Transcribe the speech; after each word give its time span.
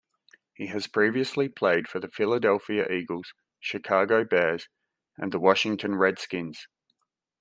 He 0.55 0.65
has 0.65 0.87
previously 0.87 1.47
played 1.47 1.87
for 1.87 1.99
the 1.99 2.07
Philadelphia 2.07 2.87
Eagles, 2.89 3.35
Chicago 3.59 4.23
Bears, 4.23 4.67
and 5.15 5.31
the 5.31 5.37
Washington 5.39 5.93
Redskins. 5.95 6.65